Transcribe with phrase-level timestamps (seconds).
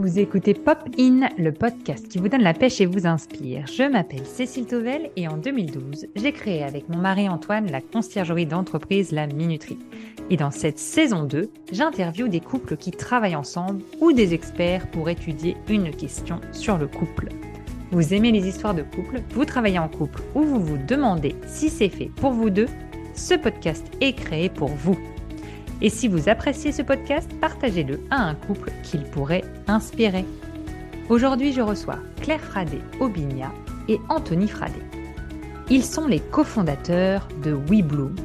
[0.00, 3.66] Vous écoutez Pop In, le podcast qui vous donne la pêche et vous inspire.
[3.66, 8.46] Je m'appelle Cécile Tovel et en 2012, j'ai créé avec mon mari Antoine la conciergerie
[8.46, 9.80] d'entreprise La Minuterie.
[10.30, 15.08] Et dans cette saison 2, j'interviewe des couples qui travaillent ensemble ou des experts pour
[15.08, 17.30] étudier une question sur le couple.
[17.90, 21.70] Vous aimez les histoires de couple, vous travaillez en couple ou vous vous demandez si
[21.70, 22.68] c'est fait pour vous deux,
[23.16, 24.96] ce podcast est créé pour vous.
[25.80, 30.24] Et si vous appréciez ce podcast, partagez-le à un couple qu'il pourrait inspirer.
[31.08, 33.52] Aujourd'hui, je reçois Claire Fradet Aubigna
[33.88, 34.82] et Anthony Fradet.
[35.70, 38.16] Ils sont les cofondateurs de WeBloom.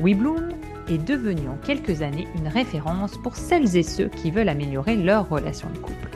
[0.00, 0.48] WeBloom
[0.88, 5.28] est devenu en quelques années une référence pour celles et ceux qui veulent améliorer leur
[5.28, 6.08] relation de couple.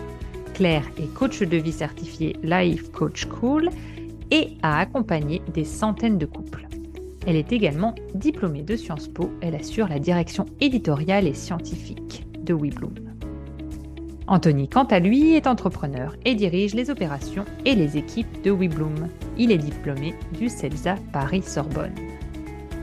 [0.55, 3.71] Claire est coach de vie certifié Life Coach Cool
[4.31, 6.67] et a accompagné des centaines de couples.
[7.27, 9.31] Elle est également diplômée de Sciences Po.
[9.41, 12.95] Elle assure la direction éditoriale et scientifique de WeBloom.
[14.27, 19.09] Anthony, quant à lui, est entrepreneur et dirige les opérations et les équipes de WeBloom.
[19.37, 21.95] Il est diplômé du CELSA Paris-Sorbonne.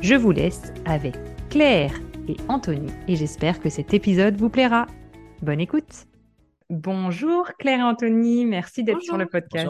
[0.02, 1.16] Je vous laisse avec
[1.50, 1.94] Claire
[2.28, 4.88] et Anthony et j'espère que cet épisode vous plaira.
[5.42, 6.06] Bonne écoute.
[6.70, 9.68] Bonjour Claire et Anthony, merci d'être sur le podcast.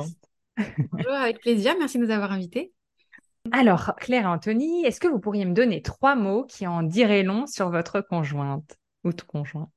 [0.57, 0.89] Bonjour.
[0.91, 2.73] Bonjour, avec plaisir, merci de nous avoir invités.
[3.51, 7.23] Alors, Claire et Anthony, est-ce que vous pourriez me donner trois mots qui en diraient
[7.23, 9.69] long sur votre conjointe ou tout conjoint?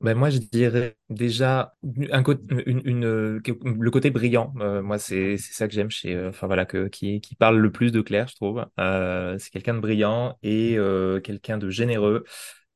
[0.00, 1.74] Ben moi, je dirais déjà
[2.12, 2.22] un
[2.66, 4.52] une, une, le côté brillant.
[4.58, 7.72] Euh, moi, c'est ça que j'aime chez, euh, enfin voilà, que, qui, qui parle le
[7.72, 8.66] plus de Claire, je trouve.
[8.78, 10.76] Euh, c'est quelqu'un de brillant et
[11.22, 12.24] quelqu'un de généreux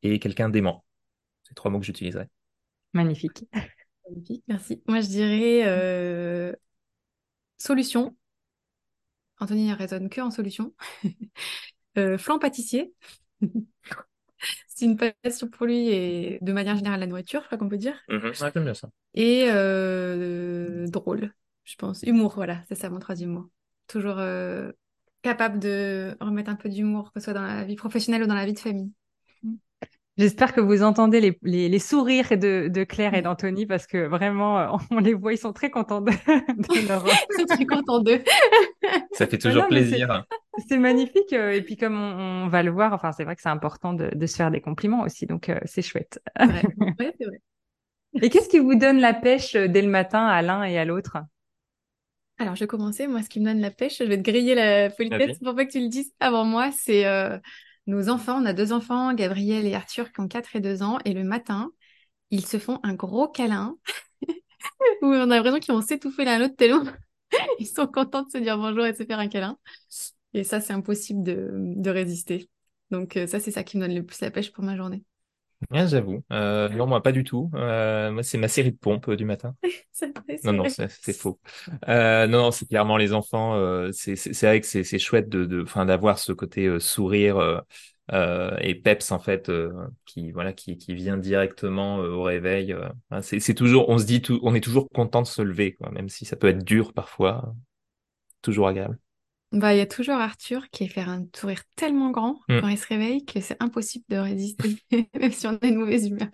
[0.02, 0.86] et quelqu'un d'aimant.
[1.42, 2.28] C'est trois mots que j'utiliserais.
[2.94, 3.44] Magnifique.
[4.08, 4.82] Magnifique, merci.
[4.86, 6.54] Moi, je dirais
[7.58, 8.16] solution
[9.40, 10.74] Anthony ne raisonne que en solution.
[11.98, 12.92] euh, flan pâtissier.
[14.68, 17.78] c'est une passion pour lui et de manière générale la nourriture, je crois qu'on peut
[17.78, 17.96] dire.
[18.08, 18.88] Mmh bien ça.
[19.14, 21.32] Et euh, drôle,
[21.64, 22.02] je pense.
[22.02, 23.50] Humour, voilà, c'est ça mon troisième mot.
[23.88, 24.70] Toujours euh,
[25.22, 28.34] capable de remettre un peu d'humour, que ce soit dans la vie professionnelle ou dans
[28.34, 28.92] la vie de famille.
[30.18, 34.08] J'espère que vous entendez les, les, les sourires de, de, Claire et d'Anthony parce que
[34.08, 37.06] vraiment, euh, on les voit, ils sont très contents de, de leur...
[37.06, 38.22] Je suis contente d'eux.
[39.12, 40.24] Ça fait toujours plaisir.
[40.68, 41.32] C'est magnifique.
[41.32, 43.94] Euh, et puis comme on, on, va le voir, enfin, c'est vrai que c'est important
[43.94, 45.26] de, de, se faire des compliments aussi.
[45.26, 46.20] Donc, euh, c'est chouette.
[46.40, 46.46] Ouais,
[46.98, 47.40] ouais c'est vrai.
[48.22, 51.18] Et qu'est-ce qui vous donne la pêche dès le matin à l'un et à l'autre?
[52.38, 53.06] Alors, je vais commencer.
[53.06, 55.66] Moi, ce qui me donne la pêche, je vais te griller la politesse pour pas
[55.66, 56.70] que tu le dises avant moi.
[56.72, 57.36] C'est euh,
[57.88, 60.98] nos enfants, on a deux enfants, Gabriel et Arthur, qui ont 4 et 2 ans,
[61.04, 61.72] et le matin,
[62.30, 63.76] ils se font un gros câlin
[65.02, 66.84] où on a l'impression qu'ils vont s'étouffer l'un l'autre tellement
[67.58, 69.58] ils sont contents de se dire bonjour et de se faire un câlin.
[70.34, 72.50] Et ça, c'est impossible de, résister.
[72.90, 75.02] Donc euh, ça, c'est ça qui me donne le plus la pêche pour ma journée.
[75.70, 76.22] Ouais, j'avoue.
[76.32, 77.50] Euh, non, moi, pas du tout.
[77.54, 79.56] Euh, moi, c'est ma série de pompes euh, du matin.
[80.44, 81.40] non, non, c'est faux.
[81.88, 83.54] Euh, non, non, c'est clairement les enfants.
[83.56, 87.62] Euh, c'est vrai que c'est chouette de, de, d'avoir ce côté sourire
[88.12, 89.50] et peps en fait,
[90.06, 92.74] qui voilà, qui, qui vient directement au réveil.
[93.20, 96.08] c'est toujours, on se dit tout, on est toujours content de se lever, quoi, même
[96.08, 97.54] si ça peut être dur parfois.
[98.42, 98.98] Toujours agréable.
[99.52, 102.60] Bah, il y a toujours Arthur qui est faire un sourire tellement grand mm.
[102.60, 104.76] quand il se réveille que c'est impossible de résister,
[105.18, 106.28] même si on a une mauvaise humeur.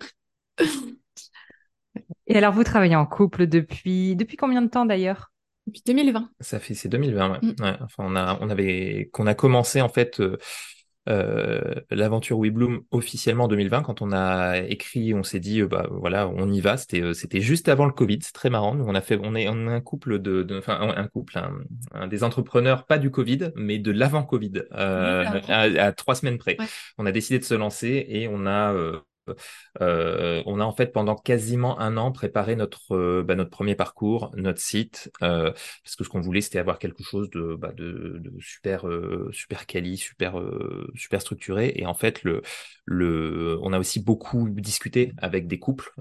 [2.27, 5.31] Et alors, vous travaillez en couple depuis depuis combien de temps d'ailleurs?
[5.67, 6.29] Depuis 2020.
[6.41, 7.39] Ça fait c'est 2020, ouais.
[7.41, 7.63] Mm.
[7.63, 7.77] ouais.
[7.81, 10.37] Enfin, on a on avait qu'on a commencé en fait euh,
[11.07, 15.87] euh, l'aventure WeBloom officiellement en 2020 quand on a écrit on s'est dit euh, bah
[15.91, 16.77] voilà on y va.
[16.77, 18.19] C'était euh, c'était juste avant le Covid.
[18.21, 18.75] C'est très marrant.
[18.75, 21.39] Nous, on a fait on est on a un couple de enfin un couple
[21.93, 26.57] un, des entrepreneurs pas du Covid mais de l'avant Covid euh, à, trois semaines près.
[26.97, 28.73] On a décidé de se lancer et on a
[29.81, 34.31] euh, on a en fait pendant quasiment un an préparé notre euh, bah, premier parcours,
[34.35, 35.51] notre site, euh,
[35.83, 37.73] parce que ce qu'on voulait c'était avoir quelque chose de, bah,
[38.39, 38.85] super
[39.31, 41.73] super quali, super structuré.
[41.75, 42.23] Et en fait
[42.87, 45.91] on a aussi beaucoup discuté avec des couples,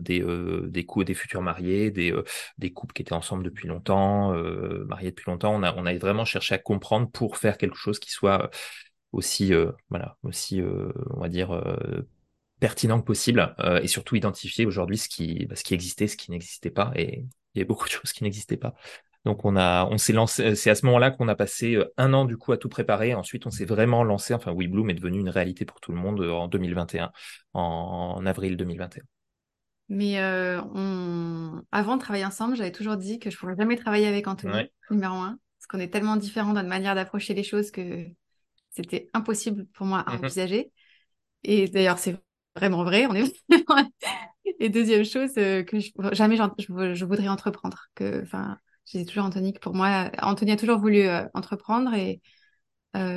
[0.00, 0.24] des
[0.68, 4.32] des des futurs mariés, des couples qui étaient ensemble depuis longtemps,
[4.86, 5.54] mariés depuis longtemps.
[5.54, 8.50] On a vraiment cherché à comprendre pour faire quelque chose qui soit
[9.12, 9.52] aussi
[10.22, 11.50] aussi on va dire
[12.64, 16.16] pertinent que possible euh, et surtout identifier aujourd'hui ce qui, bah, ce qui existait, ce
[16.16, 18.74] qui n'existait pas et il y a beaucoup de choses qui n'existaient pas.
[19.26, 22.14] Donc on a, on s'est lancé, c'est à ce moment-là qu'on a passé euh, un
[22.14, 23.12] an du coup à tout préparer.
[23.14, 24.32] Ensuite, on s'est vraiment lancé.
[24.32, 27.12] Enfin, WeBloom est devenu une réalité pour tout le monde euh, en 2021,
[27.52, 29.02] en, avril 2021.
[29.90, 31.62] Mais euh, on...
[31.70, 35.16] avant de travailler ensemble, j'avais toujours dit que je pourrais jamais travailler avec Anthony, numéro
[35.16, 38.06] un, parce qu'on est tellement différents dans notre manière d'approcher les choses que
[38.70, 40.24] c'était impossible pour moi à mhm.
[40.24, 40.72] envisager.
[41.44, 42.16] Et d'ailleurs, c'est
[42.56, 43.06] vraiment vrai.
[43.06, 43.32] On est
[44.60, 45.78] et deuxième chose que
[46.12, 47.86] jamais je, voudrais entreprendre.
[47.94, 52.20] Que, enfin, j'ai toujours Anthony que pour moi, Anthony a toujours voulu entreprendre et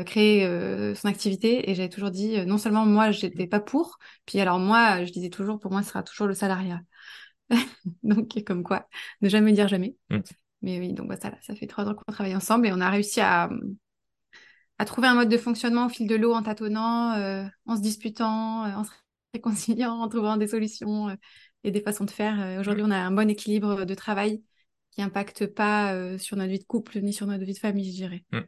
[0.05, 0.43] créer
[0.95, 5.05] son activité et j'avais toujours dit non seulement moi j'étais pas pour, puis alors moi
[5.05, 6.81] je disais toujours pour moi ce sera toujours le salariat.
[8.03, 8.87] donc comme quoi,
[9.21, 9.95] ne jamais dire jamais.
[10.09, 10.19] Mm.
[10.61, 12.89] Mais oui, donc bah, ça, ça fait trois ans qu'on travaille ensemble et on a
[12.89, 13.49] réussi à,
[14.79, 17.81] à trouver un mode de fonctionnement au fil de l'eau en tâtonnant, euh, en se
[17.81, 18.91] disputant, euh, en se
[19.37, 21.15] réconciliant, en trouvant des solutions euh,
[21.63, 22.59] et des façons de faire.
[22.59, 24.43] Aujourd'hui, on a un bon équilibre de travail
[24.91, 27.95] qui n'impacte pas sur notre vie de couple ni sur notre vie de famille, je
[27.95, 28.23] dirais.
[28.31, 28.39] Mm.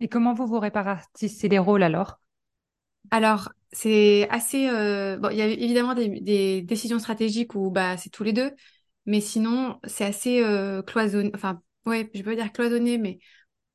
[0.00, 2.18] Et comment vous vous répartissez les rôles alors?
[3.10, 4.66] Alors, c'est assez.
[5.18, 8.50] Bon, il y a évidemment des, décisions stratégiques où bah, c'est tous les deux,
[9.04, 10.42] mais sinon, c'est assez
[10.86, 11.30] cloisonné.
[11.34, 13.18] Enfin, ouais, je peux pas dire cloisonné, mais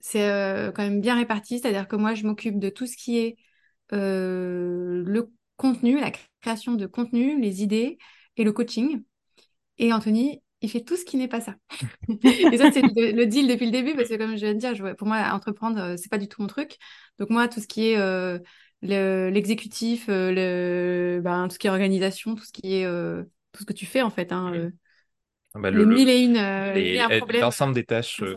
[0.01, 3.19] c'est euh, quand même bien réparti, c'est-à-dire que moi, je m'occupe de tout ce qui
[3.19, 3.37] est
[3.93, 5.31] euh, le
[5.61, 6.11] contenu, la
[6.41, 7.99] création de contenu, les idées
[8.35, 9.03] et le coaching.
[9.77, 11.55] Et Anthony, il fait tout ce qui n'est pas ça.
[12.23, 14.95] et ça, c'est le, deal depuis le début, parce que comme je viens de dire,
[14.95, 16.77] pour moi, entreprendre, euh, c'est pas du tout mon truc.
[17.19, 18.41] Donc moi, tout ce qui est
[18.81, 22.85] l'exécutif, le, ben, tout ce qui est organisation, tout ce qui est
[23.51, 24.31] tout ce que tu fais en fait.
[24.31, 24.71] Hein,
[25.53, 28.21] bah, le, mille et une, euh, L'ensemble des tâches.
[28.21, 28.35] Euh,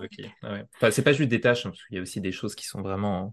[0.74, 2.66] enfin, c'est pas juste des tâches, hein, parce qu'il y a aussi des choses qui
[2.66, 3.28] sont vraiment euh,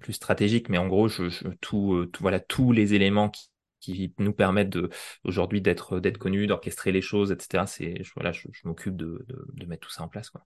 [0.00, 1.24] plus stratégiques, mais en gros, je,
[1.60, 3.50] tout, tout, voilà, tous les éléments qui,
[3.80, 4.78] qui nous permettent
[5.24, 7.66] aujourd'hui d'être, d'être connus, d'orchestrer les choses, etc.
[7.66, 10.30] C'est, je, voilà, je, m'occupe de, de, de, mettre tout ça en place.
[10.30, 10.44] Quoi.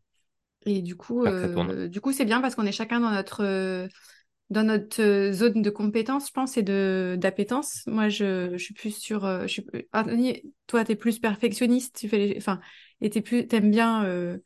[0.67, 1.25] Et du coup,
[1.89, 3.89] du coup, c'est bien parce qu'on est chacun dans notre
[4.51, 7.83] dans notre euh, zone de compétence, je pense, et de d'appétence.
[7.87, 9.25] Moi, je, je, suis plus sur.
[9.25, 12.61] Euh, je suis, Anthony, toi, tu es plus perfectionniste, tu fais les, enfin,
[13.01, 14.05] et tu plus, t'aimes bien.
[14.05, 14.39] Euh,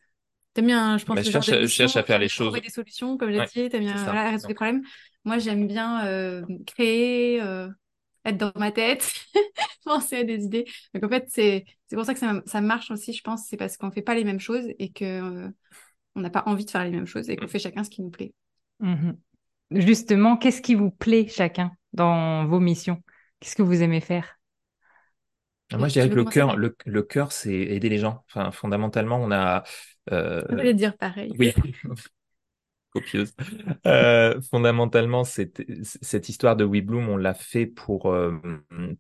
[0.55, 2.49] T'aimes bien, je pense, bah, je, cherche, je cherche à faire les choses.
[2.49, 4.83] Trouver des solutions, comme j'ai ouais, dit, t'aimes bien voilà, résoudre des problèmes.
[5.25, 7.69] Moi, j'aime bien euh, créer, euh,
[8.25, 9.11] être dans ma tête,
[9.85, 10.67] penser à des idées.
[10.95, 13.47] Donc, en fait, c'est pour ça que ça, ça, marche aussi, je pense.
[13.47, 15.49] C'est parce qu'on fait pas les mêmes choses et que euh,
[16.15, 17.51] on n'a pas envie de faire les mêmes choses et qu'on mm.
[17.51, 18.35] fait chacun ce qui nous plaît.
[18.81, 19.13] Mmh
[19.75, 23.03] justement, qu'est-ce qui vous plaît chacun dans vos missions?
[23.41, 24.39] Qu'est-ce que vous aimez faire?
[25.79, 28.25] Moi, je dirais que le cœur, le, le cœur, c'est aider les gens.
[28.29, 29.65] Enfin, fondamentalement, on a.
[30.11, 30.43] Euh...
[30.49, 31.33] Je voulais dire pareil.
[31.39, 31.53] Oui.
[32.93, 33.35] copieuse.
[33.87, 38.39] Euh, fondamentalement, cette, cette histoire de WeBloom, on l'a fait pour euh,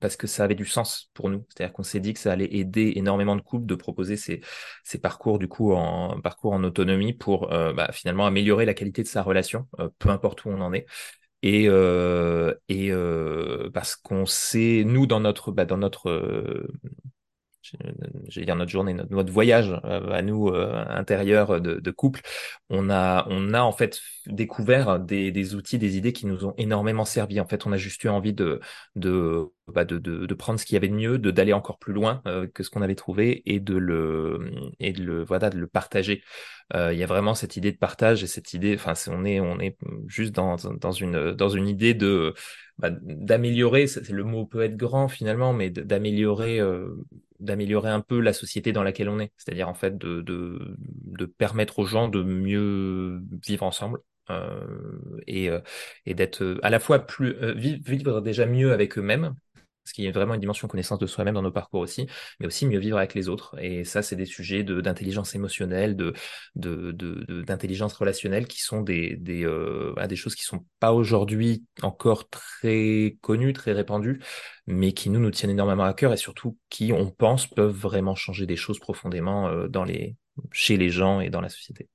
[0.01, 1.45] parce que ça avait du sens pour nous.
[1.49, 4.41] C'est-à-dire qu'on s'est dit que ça allait aider énormément de couples de proposer ces,
[4.83, 9.03] ces parcours du coup en parcours en autonomie pour euh, bah, finalement améliorer la qualité
[9.03, 10.87] de sa relation, euh, peu importe où on en est.
[11.43, 12.93] Et, euh, et
[13.73, 16.69] parce qu'on sait, nous dans notre bah, dans notre
[18.29, 22.21] j'allais dire notre journée, notre, voyage euh, à nous euh, intérieur de, de, couple,
[22.71, 26.55] on a, on a en fait découvert des, des, outils, des idées qui nous ont
[26.59, 27.41] énormément servi.
[27.41, 28.61] En fait, on a juste eu envie de,
[28.97, 31.79] de, bah de, de, de, prendre ce qu'il y avait de mieux, de d'aller encore
[31.79, 35.51] plus loin euh, que ce qu'on avait trouvé et de le, et de le, voilà,
[35.51, 36.23] de le partager.
[36.75, 39.61] Il y a vraiment cette idée de partage et cette idée, enfin, on est, on
[39.61, 39.77] est
[40.07, 42.33] juste dans, dans une, dans une idée de,
[42.79, 43.85] bah, d'améliorer.
[44.09, 46.61] Le mot peut être grand finalement, mais d'améliorer
[47.41, 49.33] d'améliorer un peu la société dans laquelle on est.
[49.37, 53.99] C'est-à-dire en fait de, de, de, permettre aux gens de mieux vivre ensemble.
[54.31, 55.59] Euh, et, euh,
[56.07, 59.35] et d'être à la fois plus euh, vivre déjà mieux avec eux-mêmes
[59.85, 62.07] parce qu'il y a vraiment une dimension connaissance de soi-même dans nos parcours aussi,
[62.41, 63.57] mais aussi mieux vivre avec les autres.
[63.61, 66.13] Et ça, c'est des sujets d'intelligence émotionnelle, de
[66.55, 72.29] d'intelligence de, relationnelle qui sont des des, euh, des choses qui sont pas aujourd'hui encore
[72.29, 74.21] très connues, très répandues,
[74.67, 78.15] mais qui nous nous tiennent énormément à cœur et surtout qui, on pense, peuvent vraiment
[78.15, 80.17] changer des choses profondément euh, dans les
[80.51, 81.89] chez les gens et dans la société.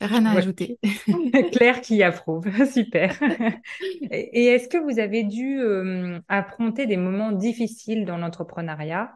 [0.00, 0.78] Rien à ajouter.
[1.52, 3.18] Claire qui approuve, super.
[4.10, 9.12] Et est-ce que vous avez dû euh, affronter des moments difficiles dans l'entrepreneuriat?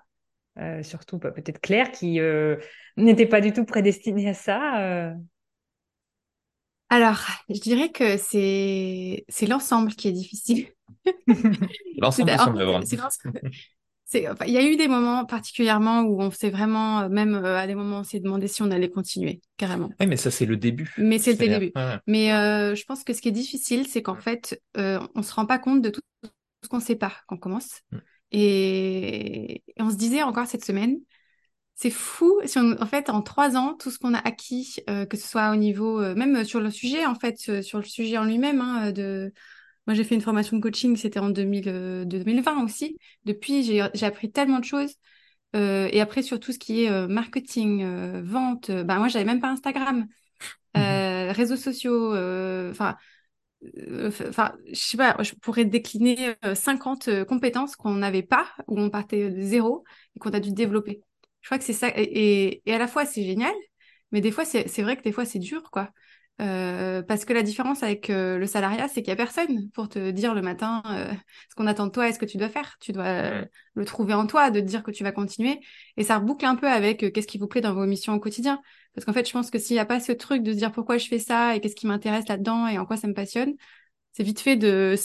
[0.58, 2.56] Euh, Surtout bah, peut-être Claire qui euh,
[2.96, 5.14] n'était pas du tout prédestinée à ça.
[6.88, 7.18] Alors,
[7.48, 10.68] je dirais que c'est c'est l'ensemble qui est difficile.
[11.98, 12.30] l'ensemble
[14.14, 17.66] il y a eu des moments particulièrement où on s'est vraiment, euh, même euh, à
[17.66, 19.90] des moments, on s'est demandé si on allait continuer, carrément.
[19.98, 20.94] Oui, mais ça, c'est le début.
[20.98, 21.72] Mais c'est le début.
[22.06, 25.34] Mais euh, je pense que ce qui est difficile, c'est qu'en fait, euh, on se
[25.34, 26.00] rend pas compte de tout
[26.62, 27.80] ce qu'on sait pas quand on commence.
[27.90, 27.98] Mm.
[28.32, 29.62] Et...
[29.78, 30.98] on se disait encore cette semaine,
[31.74, 32.40] c'est fou.
[32.44, 35.56] Si en fait, en trois ans, tout ce qu'on a acquis, que ce soit au
[35.56, 39.32] niveau, même sur le sujet, en fait, sur le sujet en lui-même, hein, de
[39.86, 42.98] moi, j'ai fait une formation de coaching, c'était en 2000, 2020 aussi.
[43.24, 44.94] Depuis, j'ai appris tellement de choses.
[45.54, 49.24] Euh, et après, sur tout ce qui est euh, marketing, euh, vente, bah, moi, j'avais
[49.24, 50.06] même pas Instagram,
[50.74, 51.30] mhm.
[51.30, 52.12] réseaux sociaux.
[52.70, 52.96] Enfin,
[54.28, 59.30] enfin, je sais pas, je pourrais décliner 50 compétences qu'on n'avait pas, où on partait
[59.30, 61.00] de zéro et qu'on a dû développer.
[61.40, 61.88] Je crois que c'est ça.
[61.96, 63.54] Et, et, à la fois, c'est génial,
[64.12, 65.90] mais des fois, c'est vrai que des fois, c'est dur, quoi.
[66.38, 69.88] Euh, parce que la différence avec euh, le salariat, c'est qu'il n'y a personne pour
[69.88, 71.10] te dire le matin euh,
[71.48, 72.76] ce qu'on attend de toi et ce que tu dois faire.
[72.80, 73.42] Tu dois
[73.74, 75.60] le trouver en toi, de te dire que tu vas continuer.
[75.96, 78.60] Et ça reboucle un peu avec qu'est-ce qui vous plaît dans vos missions au quotidien.
[78.94, 80.72] Parce qu'en fait, je pense que s'il n'y a pas ce truc de se dire
[80.72, 83.54] pourquoi je fais ça et qu'est-ce qui m'intéresse là-dedans et en quoi ça me passionne,
[84.12, 84.96] c'est vite fait de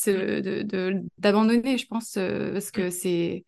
[1.18, 3.46] d'abandonner, je pense, parce que c'est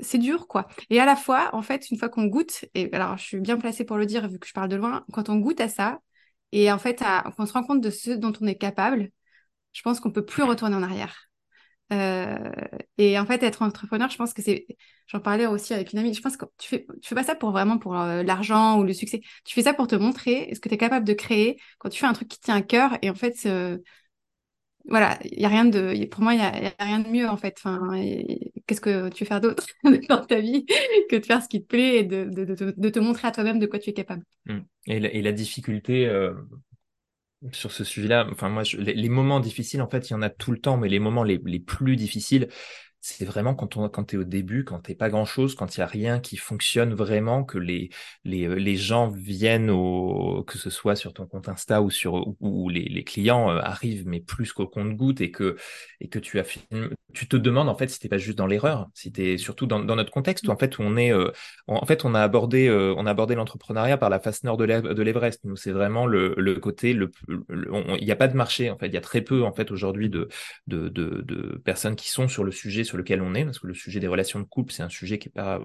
[0.00, 0.66] c'est dur, quoi.
[0.90, 3.58] Et à la fois, en fait, une fois qu'on goûte, et alors je suis bien
[3.58, 6.00] placée pour le dire vu que je parle de loin, quand on goûte à ça,
[6.54, 9.10] et en fait, quand on se rend compte de ce dont on est capable,
[9.72, 11.30] je pense qu'on peut plus retourner en arrière.
[11.92, 12.38] Euh,
[12.98, 14.66] et en fait, être entrepreneur, je pense que c'est,
[15.06, 17.52] j'en parlais aussi avec une amie, je pense que tu fais, fais pas ça pour
[17.52, 19.20] vraiment pour euh, l'argent ou le succès.
[19.44, 22.00] Tu fais ça pour te montrer ce que tu es capable de créer quand tu
[22.00, 22.98] fais un truc qui tient à cœur.
[23.02, 23.46] Et en fait,
[24.86, 27.36] voilà, il y a rien de, pour moi, il y, a, rien de mieux en
[27.36, 27.54] fait.
[27.58, 27.80] Enfin,
[28.66, 29.64] qu'est-ce que tu veux faire d'autre
[30.08, 30.66] dans ta vie
[31.10, 33.58] que de faire ce qui te plaît et de, de, de, te montrer à toi-même
[33.58, 34.24] de quoi tu es capable.
[34.46, 34.58] Mmh.
[34.86, 36.34] Et, la, difficulté euh,
[37.52, 40.30] sur ce sujet-là, enfin moi, je, les, moments difficiles, en fait, il y en a
[40.30, 42.48] tout le temps, mais les moments les, les plus difficiles,
[43.06, 45.80] c'est vraiment quand on quand es au début, quand t'es pas grand chose, quand il
[45.80, 47.90] y a rien qui fonctionne vraiment, que les
[48.24, 52.34] les, euh, les gens viennent au que ce soit sur ton compte Insta ou sur
[52.40, 55.56] où les, les clients euh, arrivent mais plus qu'au compte goutte et que
[56.00, 56.44] et que tu as
[57.12, 59.80] tu te demandes en fait si t'es pas juste dans l'erreur, si t'es surtout dans,
[59.80, 61.30] dans notre contexte où en fait on est euh,
[61.66, 64.64] en fait on a abordé on a abordé l'entrepreneuriat par la face nord de
[65.02, 65.40] l'Everest.
[65.44, 67.10] Nous c'est vraiment le, le côté le
[67.98, 69.70] il n'y a pas de marché en fait, il y a très peu en fait
[69.70, 70.28] aujourd'hui de,
[70.66, 74.00] de de personnes qui sont sur le sujet lequel on est, parce que le sujet
[74.00, 75.60] des relations de couple, c'est un sujet qui est pas,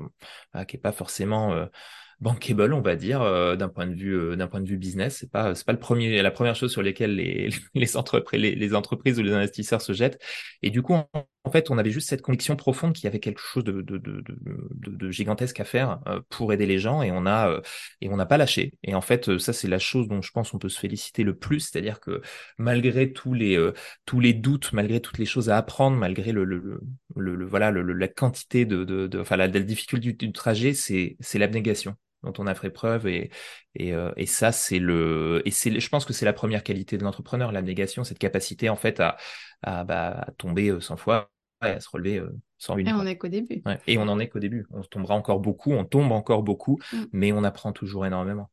[0.56, 1.66] euh, qui est pas forcément euh,
[2.22, 5.18] bankable, on va dire, euh, d'un point de vue d'un point de vue business.
[5.20, 8.56] C'est pas c'est pas le premier la première chose sur lesquelles les les entreprises les,
[8.56, 10.20] les, entreprises ou les investisseurs se jettent.
[10.62, 10.96] Et du coup,
[11.50, 15.60] en, fait, on avait juste cette conviction profonde qu'il y avait quelque chose de gigantesque
[15.60, 17.62] à faire euh, pour aider les gens, et on a
[18.02, 18.74] et on n'a pas lâché.
[18.84, 21.36] Et en fait, ça c'est la chose dont je pense on peut se féliciter le
[21.36, 22.22] plus, c'est-à-dire que
[22.58, 26.80] malgré tous les doutes, malgré toutes les choses à apprendre, malgré le
[27.16, 33.08] voilà la quantité de enfin difficulté du, trajet, c'est l'abnégation dont on a fait preuve
[33.08, 33.30] et
[33.80, 37.52] euh, ça c'est le et c'est je pense que c'est la première qualité de l'entrepreneur
[37.52, 39.18] l'abnégation cette capacité en fait à
[39.62, 41.32] à, bah, tomber 100 euh, fois
[41.64, 44.20] et à se relever euh, sans une et on est qu'au début et on en
[44.20, 47.04] est qu'au début on tombera encore beaucoup on tombe encore beaucoup mm.
[47.12, 48.50] mais on apprend toujours énormément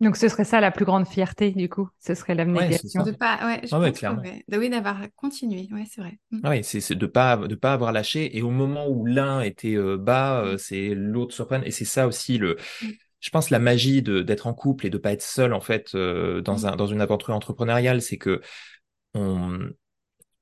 [0.00, 3.02] donc ce serait ça la plus grande fierté du coup, ce serait l'abnégation.
[3.02, 6.18] de pas, ouais, je ah oui, d'avoir continué, ouais, c'est vrai.
[6.30, 6.48] Mm.
[6.48, 9.98] Oui, c'est de pas de pas avoir lâché et au moment où l'un était euh,
[9.98, 10.58] bas, euh, mm.
[10.58, 12.56] c'est l'autre surprenne et c'est ça aussi le.
[12.82, 12.86] Mm.
[13.20, 15.94] Je pense la magie de d'être en couple et de pas être seul en fait
[15.94, 18.40] euh, dans un dans une aventure entrepreneuriale, c'est que
[19.12, 19.68] on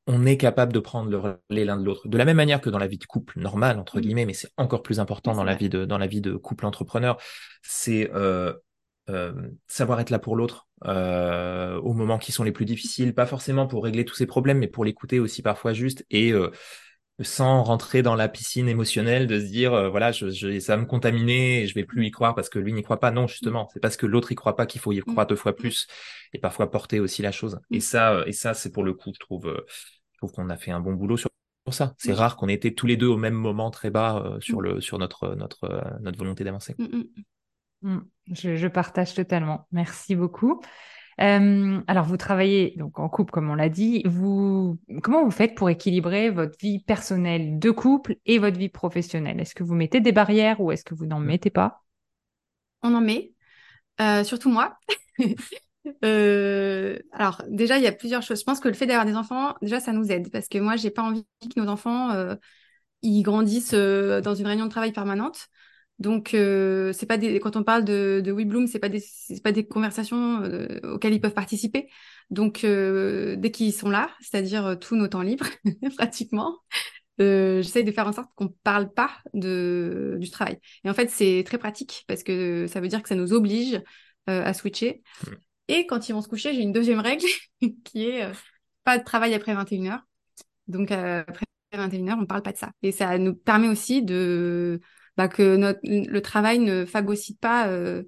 [0.08, 2.08] on est capable de prendre le relais l'un de l'autre.
[2.08, 4.50] De la même manière que dans la vie de couple normale entre guillemets, mais c'est
[4.56, 7.18] encore plus important dans la vie de dans la vie de couple entrepreneur,
[7.62, 8.52] c'est euh,
[9.66, 13.66] savoir être là pour l'autre euh, aux moments qui sont les plus difficiles, pas forcément
[13.66, 16.50] pour régler tous ses problèmes, mais pour l'écouter aussi parfois juste et euh,
[17.20, 20.82] sans rentrer dans la piscine émotionnelle de se dire euh, voilà je, je, ça va
[20.82, 23.10] me contaminer et je vais plus y croire parce que lui n'y croit pas.
[23.10, 25.54] Non justement c'est parce que l'autre y croit pas qu'il faut y croire deux fois
[25.56, 25.86] plus
[26.32, 27.60] et parfois porter aussi la chose.
[27.70, 30.70] Et ça et ça c'est pour le coup je trouve je trouve qu'on a fait
[30.70, 31.30] un bon boulot sur
[31.70, 34.62] ça c'est rare qu'on ait été tous les deux au même moment très bas sur
[34.62, 36.74] le sur notre notre notre volonté d'avancer
[37.82, 38.00] Mm.
[38.30, 39.66] Je, partage totalement.
[39.72, 40.60] Merci beaucoup.
[41.20, 44.02] Euh, alors, vous travaillez donc en couple, comme on l'a dit.
[44.06, 49.40] Vous, comment vous faites pour équilibrer votre vie personnelle de couple et votre vie professionnelle?
[49.40, 51.82] Est-ce que vous mettez des barrières ou est-ce que vous n'en mettez pas?
[52.82, 53.32] On en met,
[54.00, 54.78] euh, surtout moi.
[56.04, 58.40] Euh, alors, déjà, il y a plusieurs choses.
[58.40, 60.76] Je pense que le fait d'avoir des enfants, déjà, ça nous aide parce que moi,
[60.76, 62.12] j'ai pas envie que nos enfants
[63.02, 65.48] ils grandissent dans une réunion de travail permanente.
[65.98, 69.02] Donc, euh, c'est pas des, quand on parle de, de WeBloom, c'est pas des,
[69.42, 71.88] pas des conversations euh, auxquelles ils peuvent participer.
[72.30, 75.46] Donc, euh, dès qu'ils sont là, c'est-à-dire euh, tous nos temps libres,
[75.96, 76.56] pratiquement,
[77.20, 80.58] euh, j'essaye de faire en sorte qu'on parle pas de, du travail.
[80.84, 83.82] Et en fait, c'est très pratique parce que ça veut dire que ça nous oblige
[84.26, 85.02] à switcher.
[85.68, 87.26] Et quand ils vont se coucher, j'ai une deuxième règle
[87.84, 88.30] qui est
[88.84, 90.00] pas de travail après 21h.
[90.66, 92.70] Donc, après 21h, on parle pas de ça.
[92.82, 94.80] Et ça nous permet aussi de
[95.18, 98.04] bah, que le travail ne phagocyte pas euh,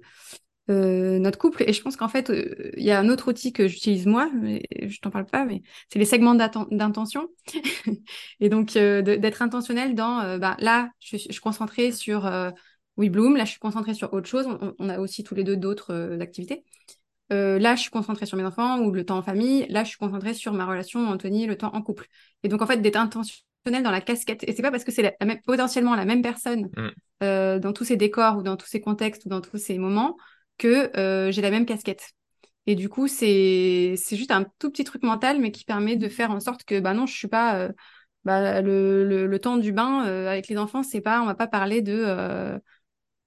[0.69, 1.63] euh, notre couple.
[1.67, 4.29] Et je pense qu'en fait, euh, il y a un autre outil que j'utilise moi,
[4.33, 7.27] mais je t'en parle pas, mais c'est les segments d'intention.
[8.39, 12.23] et donc d'être intentionnel dans, bah, là, je, je suis concentrée sur
[12.95, 14.47] WeBloom, là, je suis concentrée sur autre chose.
[14.79, 16.63] On, a aussi tous les deux d'autres activités.
[17.31, 19.65] Euh, là, je suis concentrée sur mes enfants ou le temps en famille.
[19.69, 22.07] Là, je suis concentrée sur ma relation Anthony, le temps en couple.
[22.43, 24.43] Et donc, en fait, d'être intentionnel dans la casquette.
[24.47, 26.89] Et c'est pas parce que c'est la, même, potentiellement la même personne mm.
[27.23, 30.17] euh, dans tous ces décors ou dans tous ces contextes ou dans tous ces moments
[30.57, 32.11] que euh, j'ai la même casquette.
[32.67, 36.07] Et du coup, c'est c'est juste un tout petit truc mental, mais qui permet de
[36.09, 37.69] faire en sorte que bah non, je suis pas
[38.23, 41.47] bah, le, le, le, temps du bain avec les enfants, c'est pas on va pas
[41.47, 42.59] parler de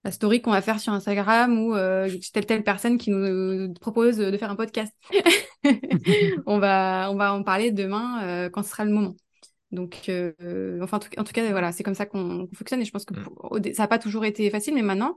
[0.04, 4.18] la story qu'on va faire sur Instagram ou euh, telle telle personne qui nous propose
[4.18, 4.92] de faire un podcast.
[6.46, 9.16] on va on va en parler demain quand ce sera le moment.
[9.72, 10.10] Donc,
[10.82, 12.80] enfin, en tout, cas, voilà, c'est comme ça qu'on fonctionne.
[12.80, 13.74] Et je pense que mm.
[13.74, 15.16] ça n'a pas toujours été facile, mais maintenant,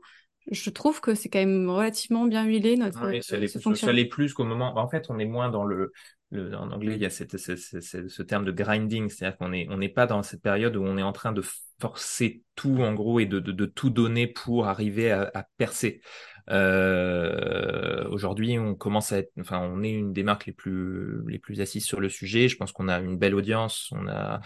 [0.50, 3.08] je trouve que c'est quand même relativement bien huilé notre.
[3.08, 4.77] Oui, ça l'est plus qu'au moment.
[4.77, 5.91] En fait, on est moins dans le,
[6.34, 9.89] en anglais, il y a cette, ce terme de grinding, c'est-à-dire qu'on est, on n'est
[9.89, 11.44] pas dans cette période où on est en train de
[11.79, 16.01] forcer tout en gros et de, de, de tout donner pour arriver à, à percer.
[16.50, 21.39] Euh, Aujourd'hui, on commence à être, enfin, on est une des marques les plus les
[21.39, 22.48] plus assises sur le sujet.
[22.48, 24.39] Je pense qu'on a une belle audience, on a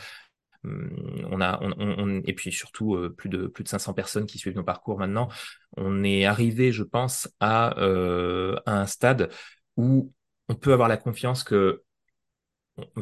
[0.63, 4.55] on a, on, et puis surtout euh, plus de plus de 500 personnes qui suivent
[4.55, 5.29] nos parcours maintenant.
[5.77, 9.31] On est arrivé, je pense, à, euh, à un stade
[9.77, 10.11] où
[10.49, 11.81] on peut avoir la confiance que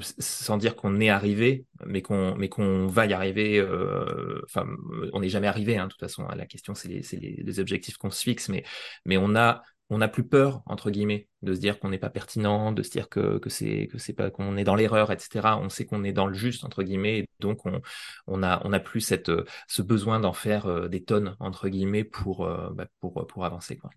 [0.01, 3.59] sans dire qu'on est arrivé, mais qu'on mais qu'on va y arriver.
[3.59, 4.65] Euh, enfin,
[5.13, 5.77] on n'est jamais arrivé.
[5.77, 8.63] Hein, de toute façon, la question c'est les, les, les, objectifs qu'on se fixe, mais
[9.05, 9.61] mais on a
[9.91, 12.91] on n'a plus peur entre guillemets de se dire qu'on n'est pas pertinent, de se
[12.91, 15.57] dire que que c'est que c'est pas qu'on est dans l'erreur, etc.
[15.61, 17.81] On sait qu'on est dans le juste entre guillemets, et donc on
[18.27, 19.31] on a on a plus cette
[19.67, 23.77] ce besoin d'en faire euh, des tonnes entre guillemets pour euh, bah, pour pour avancer
[23.77, 23.89] quoi.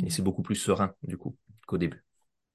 [0.00, 0.10] Et mmh.
[0.10, 1.36] c'est beaucoup plus serein du coup
[1.66, 2.03] qu'au début.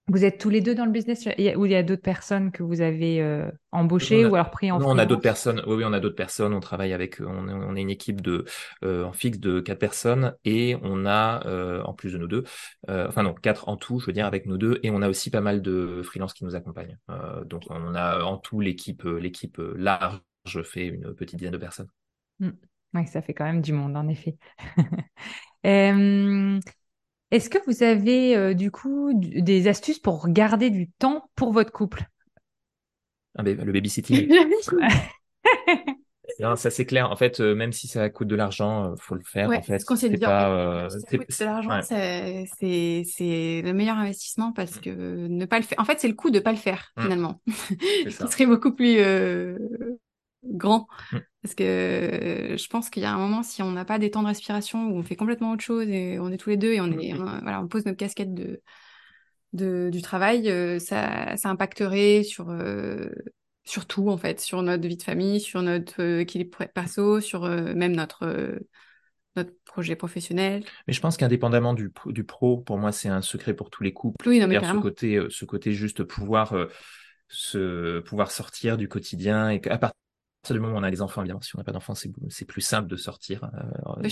[0.10, 1.28] Vous êtes tous les deux dans le business?
[1.28, 4.80] Ou il y a d'autres personnes que vous avez euh, embauchées ou alors pris en
[4.80, 5.62] Non, on a d'autres personnes.
[5.68, 6.54] Oui, oui, on a d'autres personnes.
[6.54, 7.22] On travaille avec.
[7.22, 8.46] On, on est une équipe de
[8.84, 12.44] euh, en fixe de quatre personnes et on a euh, en plus de nous deux,
[12.88, 15.30] enfin non, quatre en tout, je veux dire avec nous deux et on a aussi
[15.30, 16.98] pas mal de freelances qui nous accompagnent.
[17.46, 20.22] donc on a en tout l'équipe l'équipe large
[20.63, 21.89] fait une petite dizaine de personnes.
[22.39, 22.50] Mmh.
[22.96, 24.38] Oui, ça fait quand même du monde en effet.
[27.31, 31.72] Est-ce que vous avez euh, du coup des astuces pour garder du temps pour votre
[31.72, 32.05] couple?
[33.35, 34.27] Ah, Le babysitting.
[36.39, 37.11] non, ça c'est clair.
[37.11, 39.50] En fait, euh, même si ça coûte de l'argent, il faut le faire.
[39.50, 40.27] en fait, ce qu'on sait dire.
[40.27, 44.81] Pas, ça coûte de l'argent, c'est le meilleur investissement parce mm.
[44.81, 45.79] que ne pas le faire.
[45.79, 47.01] En fait, c'est le coût de pas le faire mm.
[47.03, 49.57] finalement, qui serait beaucoup plus euh,
[50.44, 50.88] grand.
[51.12, 51.18] Mm.
[51.42, 54.12] Parce que euh, je pense qu'il y a un moment, si on n'a pas des
[54.12, 56.74] temps de respiration où on fait complètement autre chose et on est tous les deux
[56.74, 57.40] et on, est, mm.
[57.44, 58.62] voilà, on pose notre casquette de,
[59.54, 63.10] de du travail, euh, ça, ça impacterait sur, euh,
[63.64, 67.96] sur tout, en fait, sur notre vie de famille, sur notre équilibre perso, sur même
[67.96, 68.60] notre,
[69.36, 70.64] notre projet professionnel.
[70.88, 73.94] Mais je pense qu'indépendamment du, du pro, pour moi, c'est un secret pour tous les
[73.94, 74.28] couples.
[74.28, 76.56] Oui, non, mais ce côté, ce côté juste pouvoir
[77.30, 79.94] se pouvoir sortir du quotidien et à partir
[80.42, 82.46] partir du moment où on a les enfants, évidemment, si on n'a pas d'enfants, c'est
[82.46, 83.44] plus simple de sortir.
[83.44, 84.08] Euh,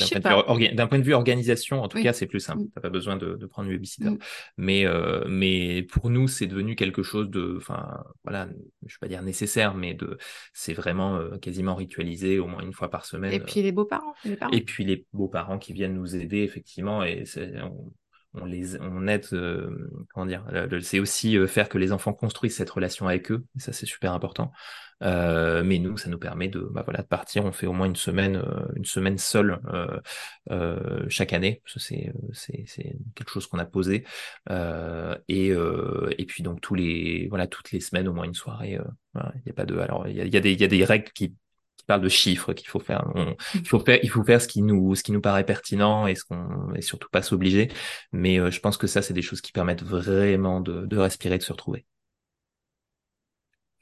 [0.74, 2.64] d'un point, de vue organisation, en tout cas, c'est plus simple.
[2.64, 2.70] Mm.
[2.76, 4.10] T'as pas besoin de, de prendre une babysitter.
[4.10, 4.18] Mm.
[4.58, 8.50] Mais, euh, mais pour nous, c'est devenu quelque chose de, enfin, voilà,
[8.86, 10.18] je vais pas dire nécessaire, mais de,
[10.54, 13.32] c'est vraiment euh, quasiment ritualisé au moins une fois par semaine.
[13.32, 14.14] Et puis les beaux-parents.
[14.52, 17.24] Et puis les beaux-parents qui viennent nous aider, effectivement, et
[17.64, 17.94] on,
[18.42, 20.46] on les aide euh, comment dire
[20.82, 24.14] c'est aussi euh, faire que les enfants construisent cette relation avec eux ça c'est super
[24.14, 24.52] important.
[25.04, 27.46] Euh, mais nous ça nous permet de bah voilà de partir.
[27.46, 28.44] On fait au moins une semaine
[28.76, 29.60] une semaine seule
[31.10, 31.62] chaque année.
[31.76, 34.06] C'est c'est quelque chose qu'on a posé.
[35.28, 38.80] Et et puis donc les voilà toutes les semaines au moins une soirée
[39.16, 41.12] il y a pas de alors il y a des il y a des règles
[41.12, 41.36] qui
[41.88, 43.06] parle de chiffres qu'il faut faire.
[43.56, 46.16] il faut faire, il faut faire ce qui nous, ce qui nous paraît pertinent et
[46.16, 47.70] ce qu'on, et surtout pas s'obliger.
[48.12, 51.38] Mais euh, je pense que ça, c'est des choses qui permettent vraiment de, de respirer,
[51.38, 51.86] de se retrouver.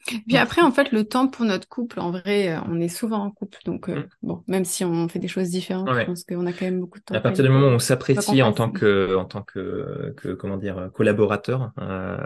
[0.06, 3.24] Puis après, en fait, le temps pour notre couple, en vrai, euh, on est souvent
[3.24, 3.58] en couple.
[3.66, 4.08] Donc, euh, mm.
[4.22, 7.00] bon, même si on fait des choses différentes, je pense qu'on a quand même beaucoup
[7.00, 7.16] de temps.
[7.16, 10.58] À partir du moment où on s'apprécie en tant que, en tant que, que, comment
[10.58, 12.18] dire, collaborateur, euh,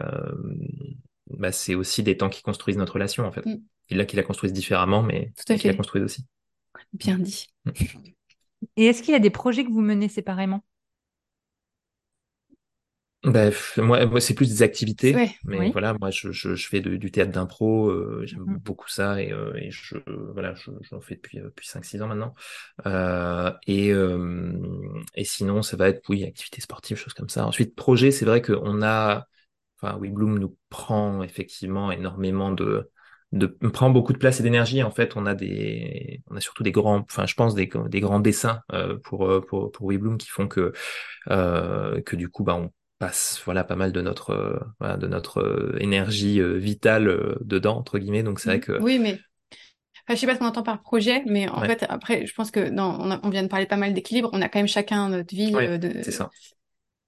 [1.30, 3.46] bah, c'est aussi des temps qui construisent notre relation, en fait.
[3.46, 3.62] Mm.
[3.90, 6.26] Il là qui la construisent différemment, mais qui la construisent aussi.
[6.94, 7.48] Bien dit.
[7.66, 7.72] Mm.
[8.76, 10.64] Et est-ce qu'il y a des projets que vous menez séparément?
[13.24, 15.14] Bah, moi, c'est plus des activités,
[15.44, 18.60] mais voilà, moi, je, je, je fais du théâtre d'impro, euh, j'aime mm.
[18.60, 19.98] beaucoup ça et, euh, et je,
[20.34, 20.54] voilà,
[20.90, 22.34] j'en fais depuis, euh, depuis 5-6 ans maintenant.
[22.86, 23.90] Euh, et,
[25.16, 27.46] et sinon, ça va être, oui, activités sportives, choses comme ça.
[27.46, 29.28] Ensuite, projet, c'est vrai qu'on a,
[29.82, 32.90] enfin, oui, Bloom nous prend effectivement énormément de,
[33.32, 34.84] de prend beaucoup de place et d'énergie.
[34.84, 38.00] En fait, on a des, on a surtout des grands, enfin, je pense des, des
[38.00, 40.74] grands dessins euh, pour, pour pour WeBloom qui font que
[41.30, 46.42] euh, que du coup, bah, on passe voilà pas mal de notre de notre énergie
[46.42, 48.24] vitale dedans entre guillemets.
[48.24, 49.20] Donc c'est vrai que oui, mais
[50.10, 52.50] Enfin, je sais pas ce qu'on entend par projet, mais en fait, après, je pense
[52.50, 54.32] que dans, on, vient de parler pas mal d'équilibre.
[54.34, 56.32] On a quand même chacun notre vie de, c'est ça.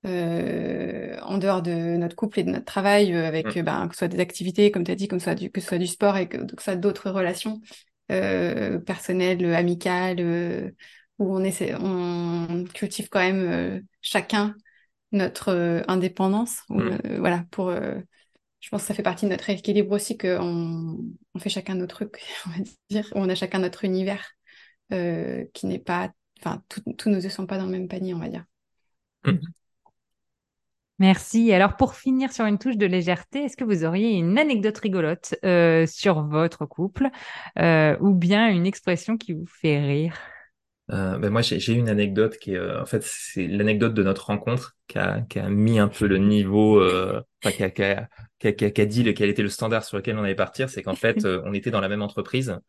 [0.03, 3.61] Euh, en dehors de notre couple et de notre travail, euh, avec mm.
[3.61, 5.67] ben, que ce soit des activités, comme tu as dit, comme soit du, que ce
[5.67, 7.61] soit du sport et que, que ce soit d'autres relations
[8.11, 10.71] euh, personnelles, amicales, euh,
[11.17, 14.53] où on, essaie, on cultive quand même euh, chacun
[15.13, 16.61] notre indépendance.
[16.69, 17.17] Mm.
[17.19, 20.97] voilà, pour, je pense que ça fait partie de notre équilibre aussi qu'on
[21.33, 22.55] on fait chacun nos trucs, on va
[22.89, 24.25] dire, on a chacun notre univers
[24.89, 26.63] qui n'est pas, enfin,
[26.97, 28.45] tous nos œufs sont pas dans le même panier, on va dire.
[29.25, 29.37] Mm.
[31.01, 31.51] Merci.
[31.51, 35.33] Alors pour finir sur une touche de légèreté, est-ce que vous auriez une anecdote rigolote
[35.43, 37.09] euh, sur votre couple
[37.57, 40.30] euh, ou bien une expression qui vous fait rire?
[40.91, 44.75] Euh, ben moi, j'ai une anecdote qui est, en fait, c'est l'anecdote de notre rencontre
[44.87, 48.07] qui a, qui a, mis un peu le niveau, enfin, qui a, qui, a,
[48.53, 50.69] qui, a, dit quel était le standard sur lequel on allait partir.
[50.69, 52.59] C'est qu'en fait, on était dans la même entreprise.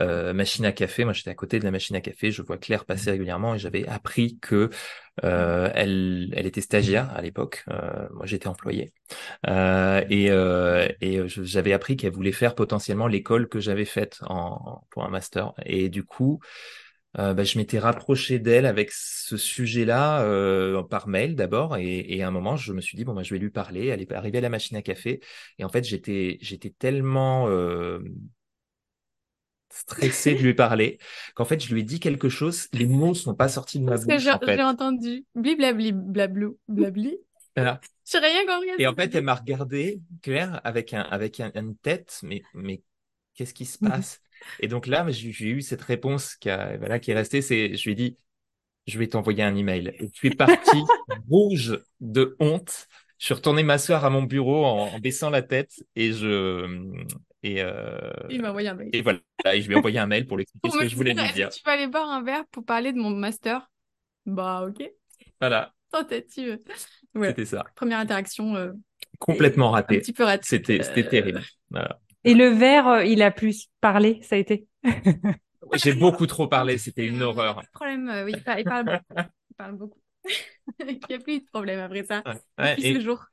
[0.00, 1.04] Euh, machine à café.
[1.04, 2.30] Moi, j'étais à côté de la machine à café.
[2.30, 4.70] Je vois Claire passer régulièrement et j'avais appris que
[5.24, 7.64] euh, elle, elle était stagiaire à l'époque.
[7.70, 8.92] Euh, moi, j'étais employé
[9.48, 14.82] euh, et, euh, et j'avais appris qu'elle voulait faire potentiellement l'école que j'avais faite en,
[14.90, 15.52] pour un master.
[15.64, 16.40] Et du coup,
[17.14, 22.30] bah, je m'étais rapproché d'elle avec ce sujet-là par mail d'abord et, et, à un
[22.30, 23.86] moment je me suis dit bon bah, je vais lui parler.
[23.86, 25.20] Elle est arrivée à la machine à café
[25.58, 27.48] et en fait j'étais j'étais tellement
[29.70, 30.98] stressé de lui parler
[31.34, 32.68] qu'en fait je lui ai dit quelque chose.
[32.72, 37.16] Les mots sont pas sortis de ma bouche j'ai en entendu bliblabli blablou blabli
[37.56, 37.80] voilà.
[38.04, 42.20] j'ai rien compris et en fait elle m'a regardé Claire avec un avec une tête
[42.22, 42.82] mais mais
[43.34, 44.20] qu'est-ce qui se passe?
[44.60, 47.84] Et donc là j'ai eu cette réponse qui a, voilà qui est restée c'est je
[47.84, 48.16] lui ai dit
[48.86, 50.78] je vais t'envoyer un email et tu es parti
[51.28, 52.86] rouge de honte
[53.18, 56.66] je suis retourné m'asseoir à mon bureau en, en, baissant la tête et je
[57.42, 57.96] et, euh...
[58.30, 58.90] Il m'a envoyé un mail.
[58.92, 59.20] Et voilà,
[59.52, 61.32] et je lui ai envoyé un mail pour lui expliquer ce que je voulais lui
[61.32, 61.50] dire.
[61.50, 63.70] Tu vas aller boire un verre pour parler de mon master?
[64.26, 64.90] Bah, ok.
[65.40, 65.72] Voilà.
[65.90, 66.58] Tentative.
[67.14, 67.28] Ouais.
[67.28, 67.64] C'était ça.
[67.74, 68.56] Première interaction.
[68.56, 68.72] Euh,
[69.18, 69.96] Complètement ratée.
[69.96, 70.44] Un petit peu ratée.
[70.44, 71.42] C'était c'était euh, terrible.
[71.70, 72.00] Voilà.
[72.24, 74.66] Et le verre, euh, il a plus parlé, ça a été
[75.74, 77.62] J'ai beaucoup trop parlé, c'était une horreur.
[77.74, 79.30] Problème, oui, il parle, il parle beaucoup.
[79.50, 80.00] Il parle beaucoup.
[80.80, 82.22] il n'y a plus de problème après ça.
[82.24, 82.34] Ouais.
[82.58, 82.94] Ouais, depuis et...
[82.94, 83.24] ce jour.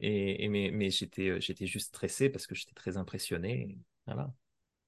[0.00, 3.76] Et, et, mais, mais j'étais, euh, j'étais juste stressé parce que j'étais très impressionné.
[4.06, 4.30] Voilà.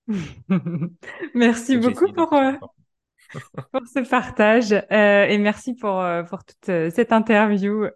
[1.35, 2.53] merci beaucoup pour, euh,
[3.73, 7.87] pour ce partage euh, et merci pour, euh, pour toute euh, cette interview.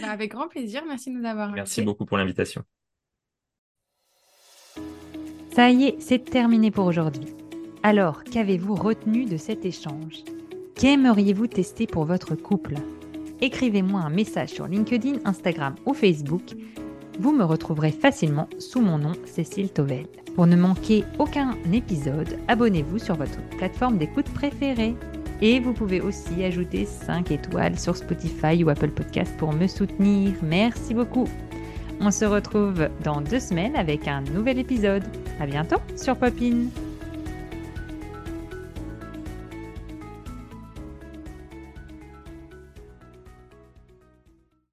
[0.00, 2.62] bah avec grand plaisir, merci de nous avoir Merci beaucoup pour l'invitation.
[5.56, 7.32] Ça y est, c'est terminé pour aujourd'hui.
[7.82, 10.22] Alors, qu'avez-vous retenu de cet échange?
[10.74, 12.74] Qu'aimeriez-vous tester pour votre couple?
[13.40, 16.42] Écrivez-moi un message sur LinkedIn, Instagram ou Facebook.
[17.18, 20.04] Vous me retrouverez facilement sous mon nom Cécile Tovel.
[20.34, 24.94] Pour ne manquer aucun épisode, abonnez-vous sur votre plateforme d'écoute préférée.
[25.40, 30.34] Et vous pouvez aussi ajouter 5 étoiles sur Spotify ou Apple Podcast pour me soutenir.
[30.42, 31.26] Merci beaucoup.
[32.00, 35.04] On se retrouve dans deux semaines avec un nouvel épisode.
[35.40, 36.70] À bientôt sur Popine.